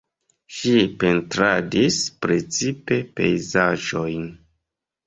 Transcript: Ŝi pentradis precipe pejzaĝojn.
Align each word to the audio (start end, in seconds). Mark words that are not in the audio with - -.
Ŝi 0.59 0.71
pentradis 1.03 2.01
precipe 2.27 2.99
pejzaĝojn. 3.21 4.31